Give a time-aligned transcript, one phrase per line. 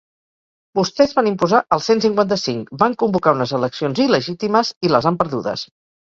[0.77, 5.69] Vostès van imposar el cent cinquanta-cinc, van convocar unes eleccions il·legítimes i les han perdudes.